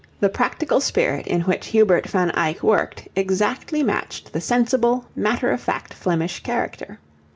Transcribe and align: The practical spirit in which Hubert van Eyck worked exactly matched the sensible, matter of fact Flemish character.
The 0.19 0.29
practical 0.29 0.81
spirit 0.81 1.27
in 1.27 1.41
which 1.41 1.67
Hubert 1.67 2.07
van 2.09 2.31
Eyck 2.31 2.63
worked 2.63 3.07
exactly 3.15 3.83
matched 3.83 4.33
the 4.33 4.41
sensible, 4.41 5.05
matter 5.15 5.51
of 5.51 5.61
fact 5.61 5.93
Flemish 5.93 6.41
character. 6.41 6.97